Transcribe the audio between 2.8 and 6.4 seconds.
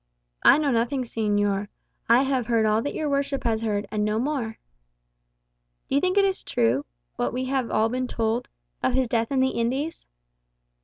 that your worship has heard, and no more." "Do you think it